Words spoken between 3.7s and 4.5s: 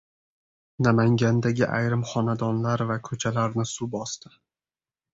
suv bosdi